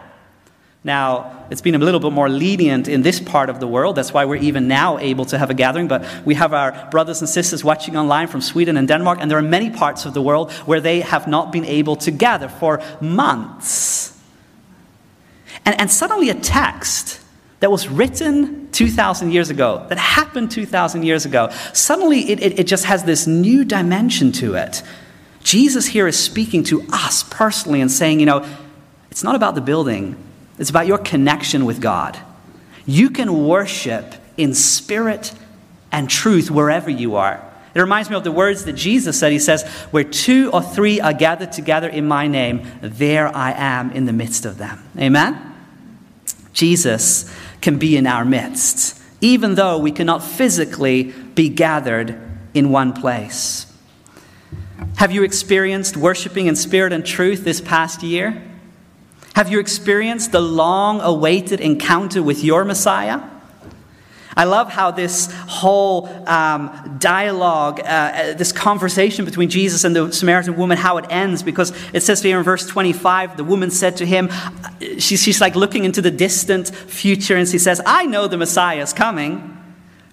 [0.85, 3.95] Now, it's been a little bit more lenient in this part of the world.
[3.95, 5.87] That's why we're even now able to have a gathering.
[5.87, 9.39] But we have our brothers and sisters watching online from Sweden and Denmark, and there
[9.39, 12.83] are many parts of the world where they have not been able to gather for
[13.01, 14.15] months.
[15.65, 17.19] And, and suddenly, a text
[17.61, 22.67] that was written 2,000 years ago, that happened 2,000 years ago, suddenly it, it, it,
[22.67, 24.83] just has this new dimension to it.
[25.41, 28.45] Jesus here is speaking to us personally and saying, you know,
[29.09, 30.15] it's not about the building,
[30.57, 32.17] it's about your connection with God.
[32.85, 35.33] You can worship in spirit
[35.91, 37.41] and truth wherever you are.
[37.73, 39.33] It reminds me of the words that Jesus said.
[39.33, 43.91] He says, Where two or three are gathered together in my name, there I am
[43.91, 44.81] in the midst of them.
[44.97, 45.53] Amen?
[46.53, 52.17] Jesus can be in our midst, even though we cannot physically be gathered
[52.53, 53.65] in one place.
[54.97, 58.41] Have you experienced worshiping in spirit and truth this past year?
[59.35, 63.19] Have you experienced the long awaited encounter with your Messiah?
[64.37, 70.13] I love how this whole um, dialogue, uh, uh, this conversation between Jesus and the
[70.13, 73.97] Samaritan woman, how it ends, because it says here in verse 25, the woman said
[73.97, 74.69] to him, uh,
[74.99, 78.81] she's, she's like looking into the distant future, and she says, I know the Messiah
[78.81, 79.57] is coming,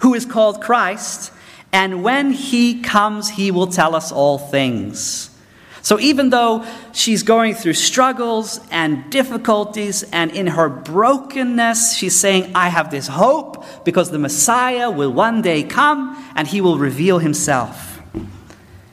[0.01, 1.33] who is called Christ,
[1.73, 5.32] and when he comes, he will tell us all things.
[5.83, 12.53] So even though she's going through struggles and difficulties, and in her brokenness, she's saying,
[12.55, 17.19] I have this hope because the Messiah will one day come and he will reveal
[17.19, 18.01] himself.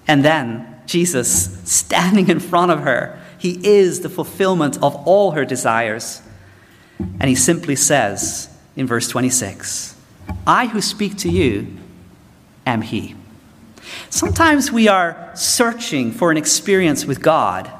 [0.07, 5.45] And then Jesus, standing in front of her, he is the fulfillment of all her
[5.45, 6.23] desires.
[6.97, 9.95] And he simply says in verse 26
[10.47, 11.77] I who speak to you
[12.65, 13.15] am he.
[14.09, 17.71] Sometimes we are searching for an experience with God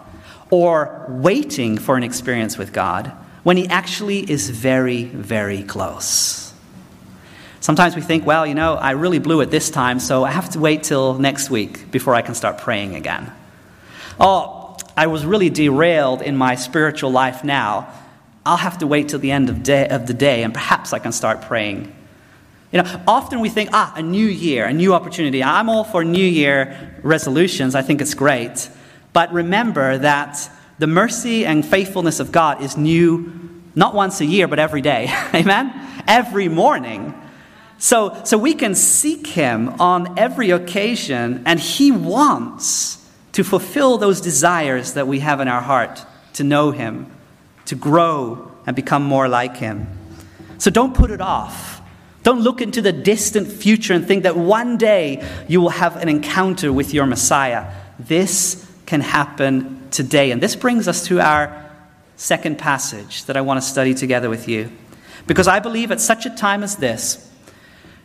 [0.50, 3.12] or waiting for an experience with God
[3.44, 6.54] when He actually is very, very close.
[7.62, 10.50] Sometimes we think, well, you know, I really blew it this time, so I have
[10.52, 13.32] to wait till next week before I can start praying again.
[14.20, 17.94] Oh, I was really derailed in my spiritual life now.
[18.46, 21.00] I'll have to wait till the end of, day, of the day and perhaps I
[21.00, 21.94] can start praying
[22.72, 25.44] you know, often we think, ah, a new year, a new opportunity.
[25.44, 27.74] I'm all for New Year resolutions.
[27.74, 28.70] I think it's great.
[29.12, 33.32] But remember that the mercy and faithfulness of God is new
[33.76, 35.08] not once a year, but every day.
[35.34, 35.74] Amen?
[36.08, 37.14] Every morning.
[37.80, 42.98] So, so we can seek Him on every occasion, and He wants
[43.32, 47.10] to fulfill those desires that we have in our heart to know Him,
[47.66, 49.88] to grow and become more like Him.
[50.58, 51.79] So don't put it off.
[52.24, 56.10] Don't look into the distant future and think that one day you will have an
[56.10, 57.74] encounter with your Messiah.
[57.98, 60.32] This can happen today.
[60.32, 61.72] And this brings us to our
[62.18, 64.72] second passage that I want to study together with you.
[65.28, 67.26] Because I believe at such a time as this,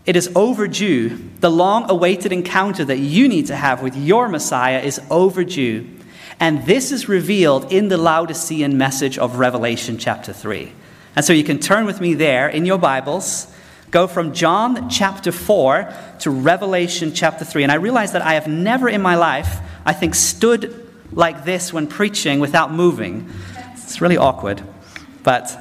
[0.06, 1.30] it is overdue.
[1.40, 5.88] The long awaited encounter that you need to have with your Messiah is overdue.
[6.38, 10.72] And this is revealed in the Laodicean message of Revelation chapter 3.
[11.16, 13.53] And so you can turn with me there in your Bibles
[13.94, 17.62] go from John chapter 4 to Revelation chapter 3.
[17.62, 21.72] And I realize that I have never in my life, I think, stood like this
[21.72, 23.30] when preaching without moving.
[23.74, 24.64] It's really awkward.
[25.22, 25.56] But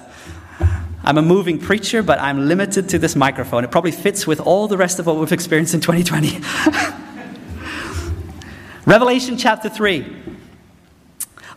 [1.03, 3.63] I'm a moving preacher, but I'm limited to this microphone.
[3.63, 6.39] It probably fits with all the rest of what we've experienced in 2020.
[8.87, 10.11] Revelation chapter 3.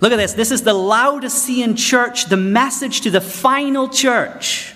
[0.03, 0.35] Look at this.
[0.35, 4.76] This is the Laodicean church, the message to the final church.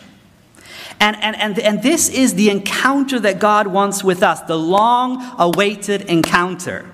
[1.01, 5.35] And, and, and, and this is the encounter that God wants with us, the long
[5.39, 6.87] awaited encounter.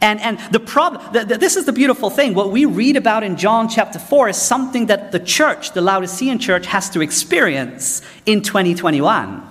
[0.00, 2.32] And, and the problem, the, the, this is the beautiful thing.
[2.32, 6.38] What we read about in John chapter 4 is something that the church, the Laodicean
[6.38, 9.49] church, has to experience in 2021.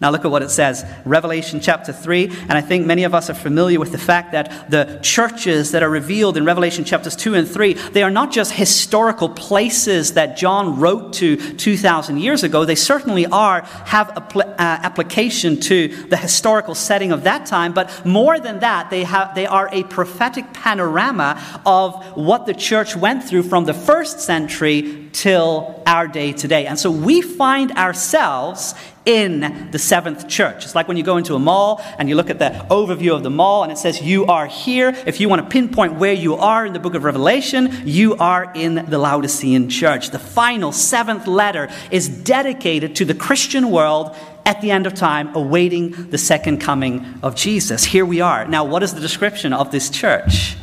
[0.00, 2.26] Now, look at what it says, Revelation chapter 3.
[2.26, 5.82] And I think many of us are familiar with the fact that the churches that
[5.82, 10.36] are revealed in Revelation chapters 2 and 3, they are not just historical places that
[10.36, 12.64] John wrote to 2,000 years ago.
[12.64, 17.72] They certainly are, have a uh, application to the historical setting of that time.
[17.72, 22.94] But more than that, they, have, they are a prophetic panorama of what the church
[22.94, 26.66] went through from the first century till our day today.
[26.66, 28.74] And so we find ourselves
[29.06, 30.64] in the seventh church.
[30.64, 33.22] It's like when you go into a mall and you look at the overview of
[33.22, 34.94] the mall and it says, You are here.
[35.06, 38.52] If you want to pinpoint where you are in the book of Revelation, you are
[38.54, 40.10] in the Laodicean church.
[40.10, 45.34] The final seventh letter is dedicated to the Christian world at the end of time,
[45.34, 47.84] awaiting the second coming of Jesus.
[47.84, 48.46] Here we are.
[48.46, 50.56] Now, what is the description of this church?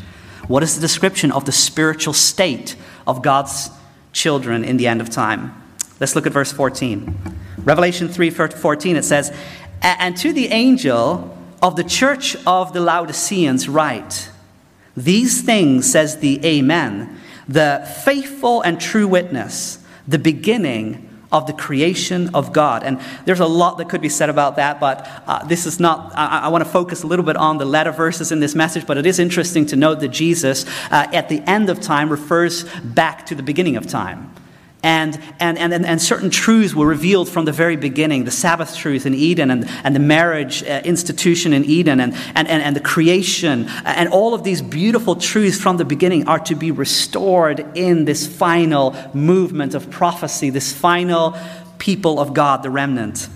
[0.48, 2.76] What is the description of the spiritual state
[3.08, 3.72] of God's
[4.14, 5.54] children in the end of time?
[6.00, 7.38] Let's look at verse 14.
[7.60, 9.36] Revelation 3 14, it says,
[9.82, 14.30] And to the angel of the church of the Laodiceans write,
[14.96, 22.30] These things says the Amen, the faithful and true witness, the beginning of the creation
[22.34, 22.84] of God.
[22.84, 26.14] And there's a lot that could be said about that, but uh, this is not,
[26.16, 28.86] I, I want to focus a little bit on the letter verses in this message,
[28.88, 32.64] but it is interesting to note that Jesus, uh, at the end of time, refers
[32.82, 34.32] back to the beginning of time.
[34.84, 39.06] And, and, and, and, certain truths were revealed from the very beginning the Sabbath truth
[39.06, 42.82] in Eden, and, and the marriage uh, institution in Eden, and, and, and, and the
[42.82, 43.70] creation.
[43.86, 48.28] And all of these beautiful truths from the beginning are to be restored in this
[48.28, 51.38] final movement of prophecy, this final
[51.78, 53.30] people of God, the remnant.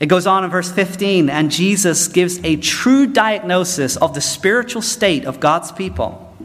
[0.00, 4.82] It goes on in verse 15, and Jesus gives a true diagnosis of the spiritual
[4.82, 6.36] state of God's people.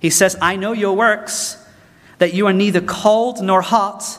[0.00, 1.64] He says, I know your works
[2.18, 4.18] that you are neither cold nor hot.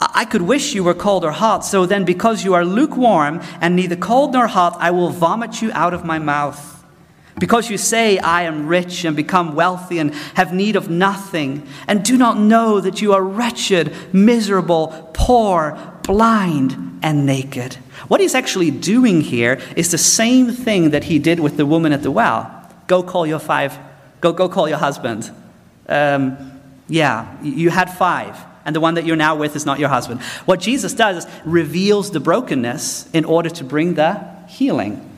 [0.00, 1.64] I could wish you were cold or hot.
[1.64, 5.70] So then, because you are lukewarm and neither cold nor hot, I will vomit you
[5.72, 6.72] out of my mouth.
[7.38, 12.04] Because you say, I am rich and become wealthy and have need of nothing, and
[12.04, 17.74] do not know that you are wretched, miserable, poor, blind, and naked.
[18.06, 21.92] What he's actually doing here is the same thing that he did with the woman
[21.92, 22.70] at the well.
[22.86, 23.78] Go call your five,
[24.20, 25.30] go, go call your husband.
[25.88, 26.53] Um,
[26.88, 30.20] yeah, you had five, and the one that you're now with is not your husband.
[30.44, 35.10] What Jesus does is reveals the brokenness in order to bring the healing.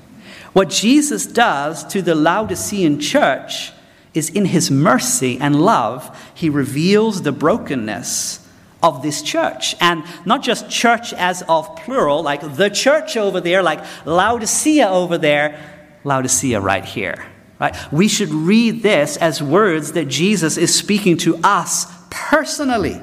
[0.52, 3.72] What Jesus does to the Laodicean church
[4.14, 8.46] is in his mercy and love, he reveals the brokenness
[8.82, 9.76] of this church.
[9.80, 15.18] And not just church as of plural, like the church over there, like Laodicea over
[15.18, 15.60] there,
[16.04, 17.26] Laodicea right here.
[17.58, 17.74] Right?
[17.90, 23.00] We should read this as words that Jesus is speaking to us personally.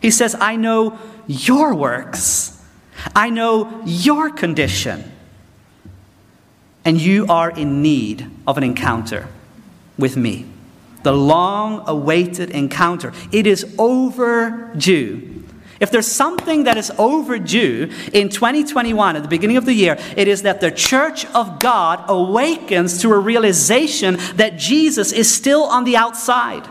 [0.00, 2.62] He says, I know your works,
[3.14, 5.10] I know your condition,
[6.84, 9.28] and you are in need of an encounter
[9.98, 10.46] with me.
[11.02, 13.12] The long awaited encounter.
[13.30, 15.31] It is overdue.
[15.82, 20.28] If there's something that is overdue in 2021, at the beginning of the year, it
[20.28, 25.82] is that the church of God awakens to a realization that Jesus is still on
[25.82, 26.68] the outside.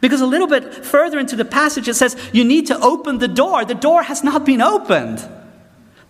[0.00, 3.28] Because a little bit further into the passage, it says, You need to open the
[3.28, 3.64] door.
[3.64, 5.24] The door has not been opened.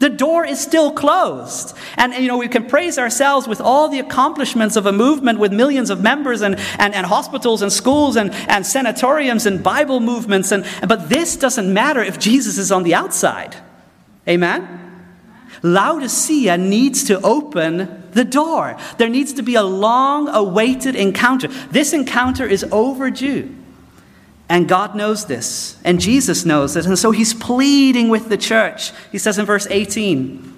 [0.00, 1.76] The door is still closed.
[1.96, 5.52] And, you know, we can praise ourselves with all the accomplishments of a movement with
[5.52, 10.52] millions of members and, and, and hospitals and schools and, and sanatoriums and Bible movements.
[10.52, 13.56] And, but this doesn't matter if Jesus is on the outside.
[14.28, 14.80] Amen?
[15.62, 18.76] Laodicea needs to open the door.
[18.98, 21.48] There needs to be a long awaited encounter.
[21.48, 23.54] This encounter is overdue.
[24.48, 26.86] And God knows this, and Jesus knows it.
[26.86, 28.92] And so he's pleading with the church.
[29.10, 30.52] He says in verse 18,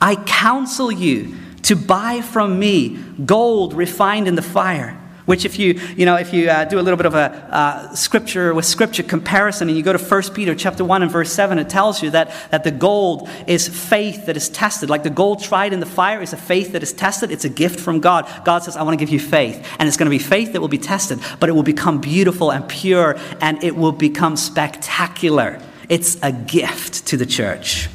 [0.00, 4.97] I counsel you to buy from me gold refined in the fire
[5.28, 7.94] which if you, you, know, if you uh, do a little bit of a uh,
[7.94, 11.58] scripture with scripture comparison and you go to 1 Peter chapter 1 and verse 7,
[11.58, 14.88] it tells you that, that the gold is faith that is tested.
[14.88, 17.30] Like the gold tried in the fire is a faith that is tested.
[17.30, 18.26] It's a gift from God.
[18.46, 19.68] God says, I want to give you faith.
[19.78, 22.50] And it's going to be faith that will be tested, but it will become beautiful
[22.50, 25.60] and pure and it will become spectacular.
[25.90, 27.90] It's a gift to the church.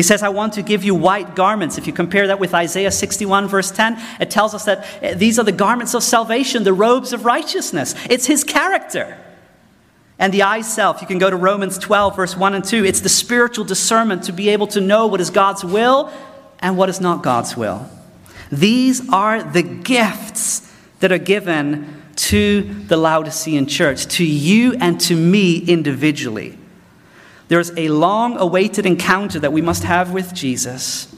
[0.00, 1.76] He says, I want to give you white garments.
[1.76, 5.38] If you compare that with Isaiah 61, verse 10, it tells us that eh, these
[5.38, 7.94] are the garments of salvation, the robes of righteousness.
[8.08, 9.18] It's his character.
[10.18, 12.82] And the eye salve, you can go to Romans 12, verse 1 and 2.
[12.86, 16.10] It's the spiritual discernment to be able to know what is God's will
[16.60, 17.86] and what is not God's will.
[18.50, 25.14] These are the gifts that are given to the Laodicean church, to you and to
[25.14, 26.56] me individually.
[27.50, 31.12] There's a long awaited encounter that we must have with Jesus.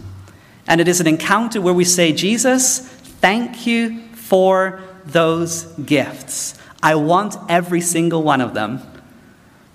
[0.66, 6.58] And it is an encounter where we say, Jesus, thank you for those gifts.
[6.82, 8.80] I want every single one of them,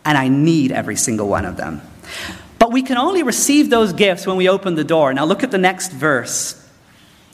[0.03, 1.79] and I need every single one of them.
[2.57, 5.13] But we can only receive those gifts when we open the door.
[5.13, 6.67] Now, look at the next verse.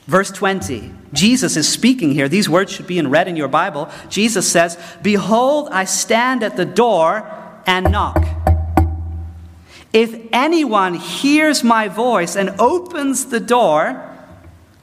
[0.06, 0.92] Verse 20.
[1.14, 2.28] Jesus is speaking here.
[2.28, 3.88] These words should be in red in your Bible.
[4.10, 7.26] Jesus says, Behold, I stand at the door
[7.66, 8.43] and knock.
[9.94, 14.10] If anyone hears my voice and opens the door,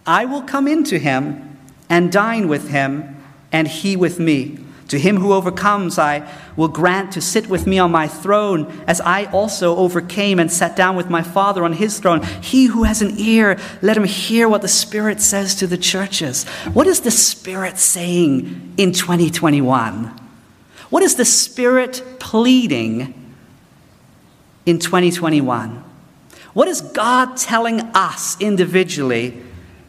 [0.07, 1.59] I will come into him
[1.89, 3.17] and dine with him,
[3.51, 4.57] and he with me.
[4.87, 9.01] To him who overcomes, I will grant to sit with me on my throne, as
[9.01, 12.23] I also overcame and sat down with my Father on his throne.
[12.41, 16.45] He who has an ear, let him hear what the Spirit says to the churches.
[16.71, 20.17] What is the Spirit saying in 2021?
[20.89, 23.20] What is the Spirit pleading
[24.65, 25.83] in 2021?
[26.53, 29.41] What is God telling us individually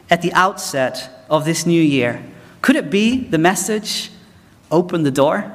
[0.09, 2.23] at the outset of this new year?
[2.61, 4.11] Could it be the message,
[4.71, 5.51] open the door?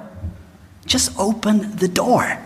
[0.86, 2.40] Just open the door.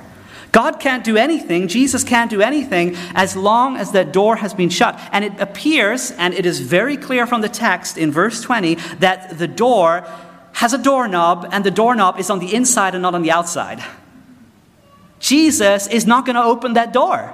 [0.51, 4.69] God can't do anything, Jesus can't do anything as long as that door has been
[4.69, 4.99] shut.
[5.11, 9.37] And it appears, and it is very clear from the text in verse 20, that
[9.37, 10.05] the door
[10.53, 13.81] has a doorknob, and the doorknob is on the inside and not on the outside.
[15.21, 17.33] Jesus is not going to open that door.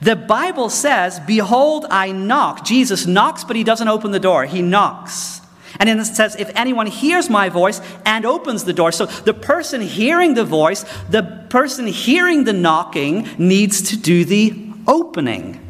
[0.00, 2.64] The Bible says, Behold, I knock.
[2.64, 4.44] Jesus knocks, but he doesn't open the door.
[4.44, 5.40] He knocks.
[5.80, 8.92] And then it says, if anyone hears my voice and opens the door.
[8.92, 14.70] So the person hearing the voice, the person hearing the knocking, needs to do the
[14.86, 15.60] opening.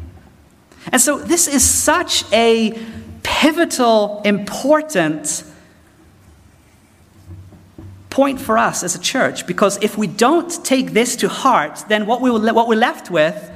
[0.91, 2.79] And so this is such a
[3.23, 5.43] pivotal, important
[8.15, 12.05] point for us as a church because if we don't take this to heart, then
[12.05, 13.51] what, we will, what we're left with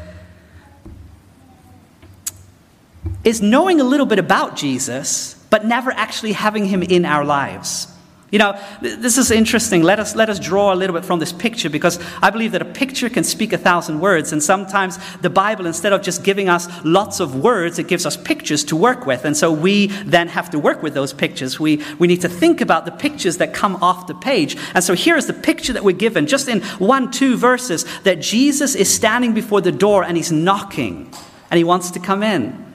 [3.23, 7.87] is knowing a little bit about Jesus but never actually having him in our lives.
[8.31, 9.81] You know, this is interesting.
[9.81, 12.61] Let us, let us draw a little bit from this picture because I believe that
[12.61, 14.31] a picture can speak a thousand words.
[14.31, 18.15] And sometimes the Bible, instead of just giving us lots of words, it gives us
[18.15, 19.25] pictures to work with.
[19.25, 21.59] And so we then have to work with those pictures.
[21.59, 24.55] We, we need to think about the pictures that come off the page.
[24.75, 28.21] And so here is the picture that we're given, just in one, two verses, that
[28.21, 31.11] Jesus is standing before the door and he's knocking
[31.49, 32.69] and he wants to come in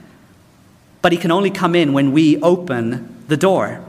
[1.05, 3.85] but he can only come in when we open the door.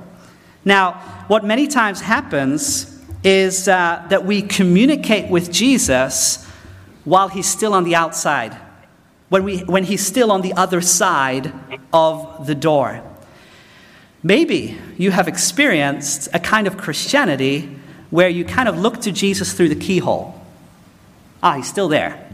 [0.65, 0.93] Now,
[1.27, 2.91] what many times happens
[3.23, 6.43] is uh, that we communicate with Jesus
[7.03, 8.57] while he's still on the outside,
[9.29, 11.53] when, we, when he's still on the other side
[11.93, 13.01] of the door.
[14.23, 17.69] Maybe you have experienced a kind of Christianity
[18.09, 20.41] where you kind of look to Jesus through the keyhole.
[21.43, 22.27] Ah, he's still there.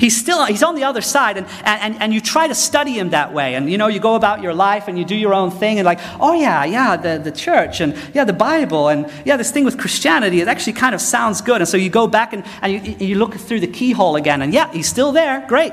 [0.00, 3.10] He's still he's on the other side, and, and, and you try to study him
[3.10, 3.54] that way.
[3.54, 5.84] And you know, you go about your life and you do your own thing, and
[5.84, 9.64] like, oh yeah, yeah, the, the church, and yeah, the Bible, and yeah, this thing
[9.64, 11.60] with Christianity, it actually kind of sounds good.
[11.60, 14.54] And so you go back and, and you, you look through the keyhole again, and
[14.54, 15.72] yeah, he's still there, great.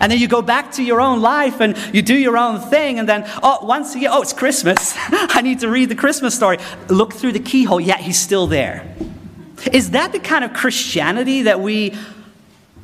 [0.00, 3.00] And then you go back to your own life and you do your own thing,
[3.00, 4.94] and then, oh, once a year, oh, it's Christmas.
[4.96, 6.58] I need to read the Christmas story.
[6.88, 8.94] Look through the keyhole, yeah, he's still there.
[9.72, 11.96] Is that the kind of Christianity that we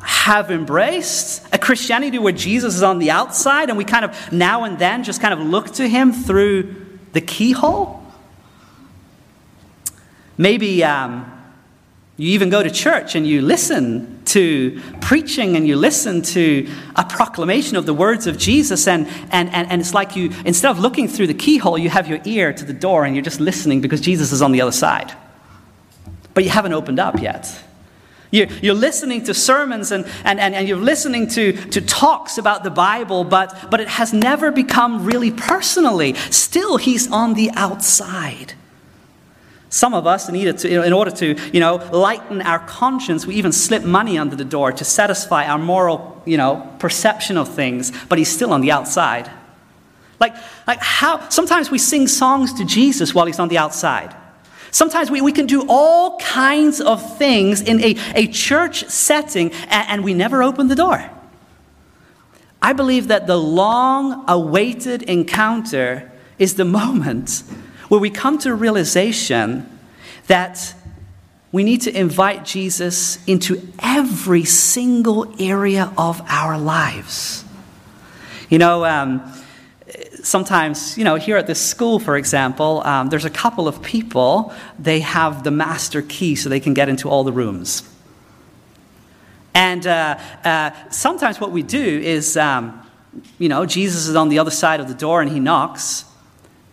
[0.05, 4.65] have embraced a Christianity where Jesus is on the outside and we kind of now
[4.65, 6.75] and then just kind of look to him through
[7.13, 8.03] the keyhole.
[10.37, 11.31] Maybe um,
[12.17, 17.05] you even go to church and you listen to preaching and you listen to a
[17.05, 20.79] proclamation of the words of Jesus, and, and, and, and it's like you, instead of
[20.79, 23.81] looking through the keyhole, you have your ear to the door and you're just listening
[23.81, 25.13] because Jesus is on the other side.
[26.35, 27.59] But you haven't opened up yet.
[28.35, 32.65] You're, you're listening to sermons and, and, and, and you're listening to, to talks about
[32.65, 36.15] the Bible, but, but it has never become really personally.
[36.15, 38.55] Still, he's on the outside.
[39.69, 43.53] Some of us, in, to, in order to you know, lighten our conscience, we even
[43.53, 48.19] slip money under the door to satisfy our moral you know, perception of things, but
[48.19, 49.31] he's still on the outside.
[50.19, 50.35] Like,
[50.67, 54.13] like how, sometimes we sing songs to Jesus while he's on the outside.
[54.75, 59.89] Sometimes we, we can do all kinds of things in a, a church setting and,
[59.89, 61.09] and we never open the door.
[62.61, 66.11] I believe that the long awaited encounter
[66.41, 67.45] is the moment
[67.87, 69.71] where we come to a realization
[70.27, 70.75] that
[71.53, 77.45] we need to invite Jesus into every single area of our lives.
[78.51, 79.23] You know, um,
[80.25, 84.53] sometimes, you know, here at this school, for example, um, there's a couple of people,
[84.79, 87.89] they have the master key so they can get into all the rooms.
[89.55, 92.81] And uh, uh, sometimes what we do is, um,
[93.39, 96.05] you know, Jesus is on the other side of the door and he knocks.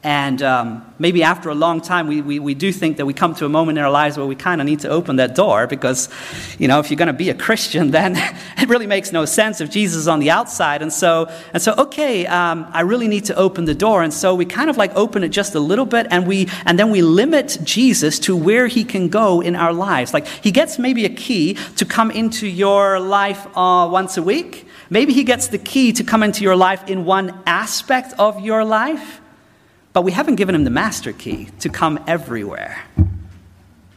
[0.03, 3.35] And um, maybe after a long time, we, we, we do think that we come
[3.35, 5.67] to a moment in our lives where we kind of need to open that door
[5.67, 6.09] because,
[6.57, 8.15] you know, if you're going to be a Christian, then
[8.57, 10.81] it really makes no sense if Jesus is on the outside.
[10.81, 14.01] And so, and so okay, um, I really need to open the door.
[14.01, 16.79] And so we kind of like open it just a little bit and, we, and
[16.79, 20.15] then we limit Jesus to where he can go in our lives.
[20.15, 24.67] Like he gets maybe a key to come into your life uh, once a week.
[24.89, 28.65] Maybe he gets the key to come into your life in one aspect of your
[28.65, 29.21] life.
[29.93, 32.83] But we haven't given him the master key to come everywhere.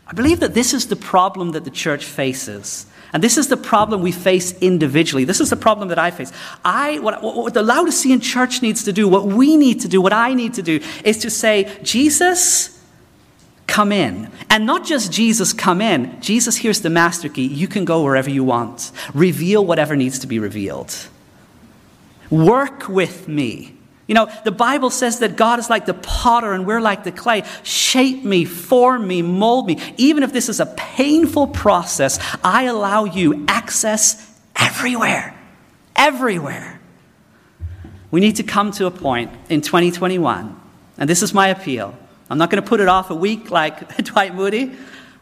[0.07, 2.86] I believe that this is the problem that the church faces.
[3.12, 5.24] And this is the problem we face individually.
[5.24, 6.32] This is the problem that I face.
[6.64, 10.12] I, what, what the Laodicean church needs to do, what we need to do, what
[10.12, 12.76] I need to do, is to say, Jesus,
[13.68, 14.30] come in.
[14.51, 16.20] And not just Jesus, come in.
[16.20, 17.47] Jesus, here's the master key.
[17.47, 18.90] You can go wherever you want.
[19.14, 20.95] Reveal whatever needs to be revealed.
[22.30, 23.74] Work with me
[24.07, 27.12] You know, the Bible says that God is like the potter and we're like the
[27.12, 27.42] clay.
[27.62, 29.80] Shape me, form me, mold me.
[29.96, 35.34] Even if this is a painful process, I allow you access everywhere.
[35.96, 36.80] Everywhere.
[38.11, 40.61] We need to come to a point in 2021,
[40.98, 41.96] and this is my appeal.
[42.30, 44.72] I'm not going to put it off a week like Dwight Moody.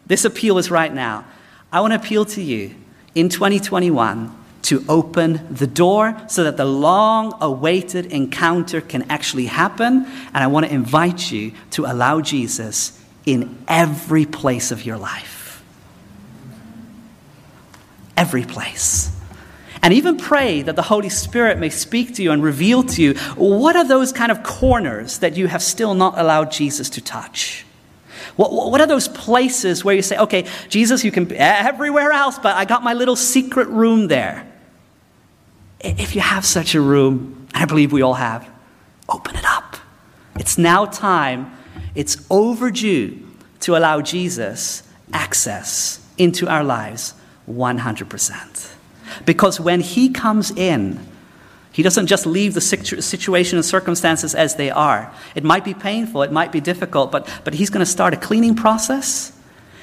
[0.06, 1.24] This appeal is right now.
[1.72, 2.74] I want to appeal to you
[3.14, 10.06] in 2021 to open the door so that the long awaited encounter can actually happen.
[10.06, 15.62] And I want to invite you to allow Jesus in every place of your life.
[18.16, 19.10] Every place.
[19.82, 23.14] And even pray that the Holy Spirit may speak to you and reveal to you
[23.34, 27.66] what are those kind of corners that you have still not allowed Jesus to touch.
[28.36, 32.38] What, what are those places where you say, okay, Jesus, you can be everywhere else,
[32.38, 34.51] but I got my little secret room there.
[35.82, 38.48] If you have such a room, I believe we all have,
[39.08, 39.76] open it up.
[40.36, 41.52] It's now time,
[41.94, 43.26] it's overdue
[43.60, 47.14] to allow Jesus access into our lives
[47.50, 48.70] 100%.
[49.26, 51.00] Because when he comes in,
[51.72, 55.12] he doesn't just leave the situation and circumstances as they are.
[55.34, 58.16] It might be painful, it might be difficult, but, but he's going to start a
[58.16, 59.32] cleaning process,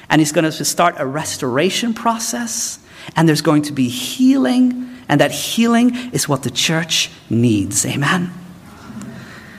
[0.08, 2.78] and he's going to start a restoration process,
[3.16, 7.84] and there's going to be healing and that healing is what the church needs.
[7.84, 8.32] Amen?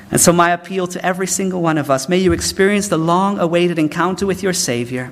[0.10, 3.38] And so, my appeal to every single one of us may you experience the long
[3.38, 5.12] awaited encounter with your Savior.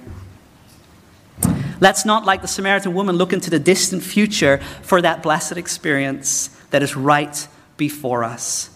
[1.81, 6.47] Let's not, like the Samaritan woman, look into the distant future for that blessed experience
[6.71, 8.69] that is right before us.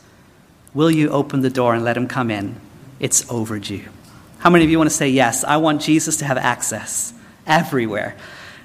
[0.73, 2.59] Will you open the door and let him come in?
[2.99, 3.85] It's overdue.
[4.39, 7.13] How many of you want to say, Yes, I want Jesus to have access
[7.47, 8.17] everywhere?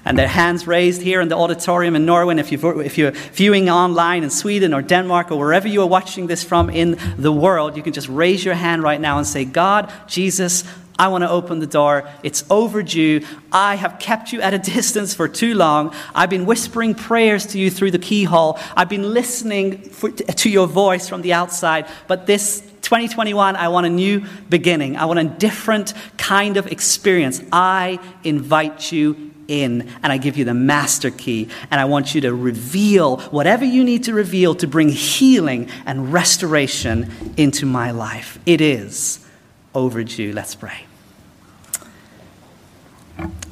[0.09, 2.35] And their hands raised here in the auditorium in Norway.
[2.39, 6.25] If, you if you're viewing online in Sweden or Denmark or wherever you are watching
[6.25, 9.45] this from in the world, you can just raise your hand right now and say,
[9.45, 10.63] God, Jesus,
[10.97, 12.09] I want to open the door.
[12.23, 13.23] It's overdue.
[13.51, 15.93] I have kept you at a distance for too long.
[16.15, 18.57] I've been whispering prayers to you through the keyhole.
[18.75, 21.85] I've been listening for, to your voice from the outside.
[22.07, 24.97] But this 2021, I want a new beginning.
[24.97, 27.43] I want a different kind of experience.
[27.51, 32.21] I invite you in, and I give you the master key, and I want you
[32.21, 38.39] to reveal whatever you need to reveal to bring healing and restoration into my life.
[38.45, 39.25] It is
[39.73, 40.31] overdue.
[40.31, 40.85] Let's pray.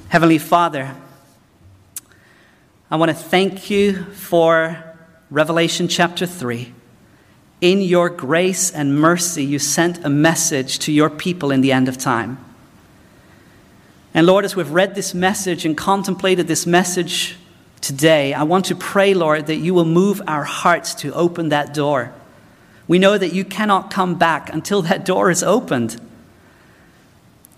[0.09, 0.95] Heavenly Father,
[2.89, 4.95] I want to thank you for
[5.29, 6.73] Revelation chapter 3.
[7.59, 11.89] In your grace and mercy, you sent a message to your people in the end
[11.89, 12.37] of time.
[14.17, 17.37] And Lord, as we've read this message and contemplated this message
[17.81, 21.71] today, I want to pray, Lord, that you will move our hearts to open that
[21.71, 22.11] door.
[22.87, 26.01] We know that you cannot come back until that door is opened.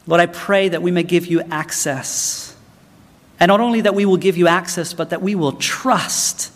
[0.06, 2.58] Lord, I pray that we may give you access.
[3.40, 6.52] And not only that we will give you access, but that we will trust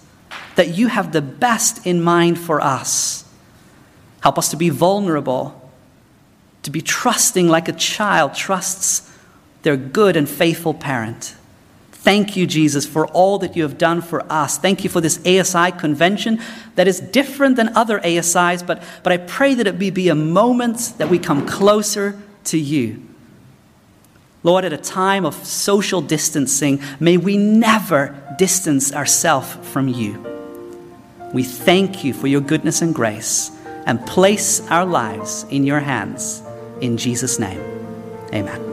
[0.55, 3.23] that you have the best in mind for us.
[4.19, 5.71] Help us to be vulnerable,
[6.63, 9.09] to be trusting like a child trusts
[9.63, 11.35] their good and faithful parent.
[12.03, 14.57] Thank you, Jesus, for all that you have done for us.
[14.57, 16.41] Thank you for this ASI convention
[16.75, 20.15] that is different than other ASIs, but, but I pray that it be, be a
[20.15, 23.01] moment that we come closer to you.
[24.43, 30.21] Lord, at a time of social distancing, may we never distance ourselves from you.
[31.33, 33.49] We thank you for your goodness and grace
[33.85, 36.43] and place our lives in your hands.
[36.81, 37.61] In Jesus' name,
[38.33, 38.72] amen.